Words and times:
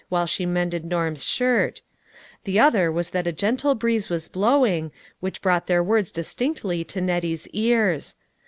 while 0.09 0.25
she 0.25 0.47
mended 0.47 0.83
Norm's 0.83 1.23
shirt; 1.23 1.83
the 2.43 2.59
other 2.59 2.91
was 2.91 3.11
that 3.11 3.27
a 3.27 3.31
gentle 3.31 3.75
breeze 3.75 4.09
was 4.09 4.27
blowing, 4.29 4.91
which 5.19 5.43
brought 5.43 5.67
their 5.67 5.83
words 5.83 6.11
distinctly 6.11 6.83
to 6.83 6.99
Nettie's 7.01 7.47
ears. 7.49 8.15